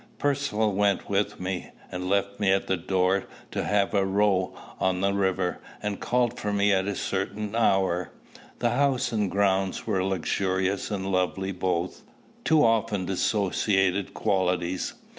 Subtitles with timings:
[0.17, 4.99] Percivale went with me, and left me at the door to have a row on
[4.99, 8.11] the river, and call for me at a certain hour.
[8.57, 12.01] The house and grounds were luxurious and lovely both,
[12.43, 14.95] two often dissociated qualities.